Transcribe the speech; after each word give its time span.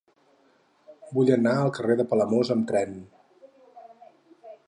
Vull 1.17 1.29
anar 1.35 1.53
al 1.65 1.69
carrer 1.75 1.99
de 2.01 2.07
Palamós 2.13 2.51
amb 2.55 2.67
tren. 2.73 2.97